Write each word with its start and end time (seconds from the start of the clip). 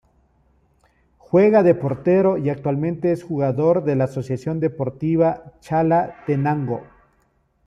Juega 1.19 1.61
de 1.61 1.75
portero 1.75 2.39
y 2.39 2.49
actualmente 2.49 3.11
es 3.11 3.23
jugador 3.23 3.83
de 3.83 3.95
la 3.95 4.05
Asociación 4.05 4.59
Deportiva 4.59 5.53
Chalatenango. 5.59 6.81